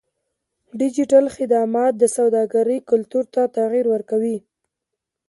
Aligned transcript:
ډیجیټل 0.79 1.25
خدمات 1.35 1.93
د 1.97 2.03
سوداګرۍ 2.17 2.77
کلتور 2.89 3.25
ته 3.33 3.41
تغیر 3.57 3.85
ورکوي. 3.93 4.37